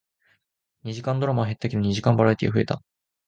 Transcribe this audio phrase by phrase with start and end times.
[0.81, 2.81] 二時間ドラマは減ったけど、二時間バラエティーは増えた